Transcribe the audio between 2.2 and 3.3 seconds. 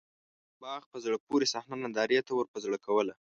ته ورپه زړه کوله.